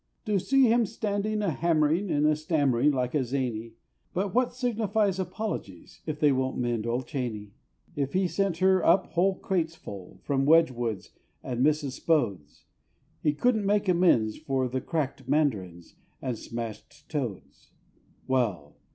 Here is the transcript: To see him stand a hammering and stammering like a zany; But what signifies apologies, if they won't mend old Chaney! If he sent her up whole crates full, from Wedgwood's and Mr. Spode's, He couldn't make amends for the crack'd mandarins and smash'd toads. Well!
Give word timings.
To 0.25 0.39
see 0.39 0.63
him 0.65 0.87
stand 0.87 1.27
a 1.27 1.51
hammering 1.51 2.09
and 2.09 2.35
stammering 2.35 2.89
like 2.89 3.13
a 3.13 3.23
zany; 3.23 3.75
But 4.15 4.33
what 4.33 4.51
signifies 4.51 5.19
apologies, 5.19 6.01
if 6.07 6.19
they 6.19 6.31
won't 6.31 6.57
mend 6.57 6.87
old 6.87 7.05
Chaney! 7.05 7.53
If 7.95 8.13
he 8.13 8.27
sent 8.27 8.57
her 8.57 8.83
up 8.83 9.11
whole 9.13 9.35
crates 9.35 9.75
full, 9.75 10.17
from 10.23 10.47
Wedgwood's 10.47 11.11
and 11.43 11.63
Mr. 11.63 11.91
Spode's, 11.91 12.65
He 13.21 13.33
couldn't 13.33 13.63
make 13.63 13.87
amends 13.87 14.37
for 14.39 14.67
the 14.67 14.81
crack'd 14.81 15.29
mandarins 15.29 15.93
and 16.19 16.35
smash'd 16.35 17.07
toads. 17.07 17.69
Well! 18.27 18.77